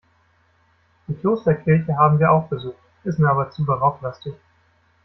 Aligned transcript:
Die 1.07 1.13
Klosterkirche 1.13 1.95
haben 1.95 2.17
wir 2.17 2.31
auch 2.31 2.47
besucht, 2.49 2.79
ist 3.03 3.19
mir 3.19 3.29
aber 3.29 3.51
zu 3.51 3.63
barocklastig. 3.63 4.33